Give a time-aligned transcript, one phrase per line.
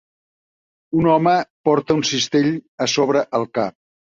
[1.01, 1.35] Un home
[1.69, 2.51] porta un cistell
[2.87, 3.79] a sobre el cap.